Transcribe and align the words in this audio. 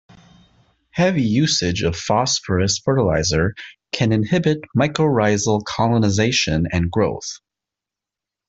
Heavy 0.93 1.21
usage 1.21 1.83
of 1.83 1.95
phosphorus 1.95 2.81
fertilizer 2.83 3.53
can 3.91 4.11
inhibit 4.11 4.57
mycorrhizal 4.75 5.63
colonization 5.63 6.65
and 6.71 6.89
growth. 6.89 7.37